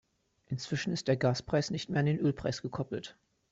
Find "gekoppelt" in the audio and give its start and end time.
2.63-3.19